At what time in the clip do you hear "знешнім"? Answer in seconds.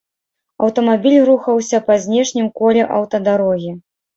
2.07-2.51